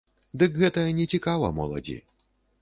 Дык 0.43 0.55
гэта 0.61 0.85
нецікава 1.01 1.53
моладзі. 1.59 1.97